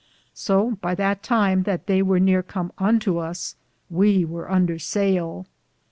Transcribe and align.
So 0.33 0.79
by 0.81 0.95
that 0.95 1.21
time 1.21 1.61
that 1.61 1.85
theye 1.85 2.01
weare 2.01 2.41
com 2.41 2.71
unto 2.79 3.19
us, 3.19 3.53
we 3.87 4.25
weare 4.25 4.49
under 4.49 4.79
saille. 4.79 5.45